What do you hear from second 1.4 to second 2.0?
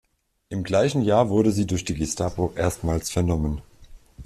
sie durch die